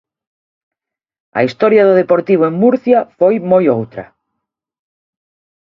A 1.39 1.41
historia 1.47 1.85
do 1.87 1.97
Deportivo 2.01 2.43
en 2.49 2.55
Murcia 2.63 2.99
foi 3.17 3.35
moi 3.51 3.65
outra. 3.77 4.03